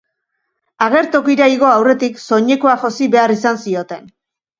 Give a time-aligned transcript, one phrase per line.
[0.85, 4.09] Agertokira igo aurretik soinekoa josi behar izan zioten.